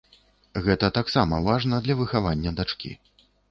Гэта 0.67 0.89
таксама 0.97 1.35
важна 1.49 1.83
для 1.85 1.99
выхавання 2.01 2.57
дачкі. 2.63 2.95